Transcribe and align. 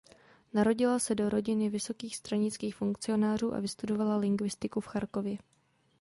Narodila 0.53 0.99
se 0.99 1.15
do 1.15 1.29
rodiny 1.29 1.69
vysokých 1.69 2.15
stranických 2.17 2.75
funkcionářů 2.75 3.53
a 3.53 3.59
vystudovala 3.59 4.17
lingvistiku 4.17 4.79
v 4.81 4.87
Charkově. 4.87 5.37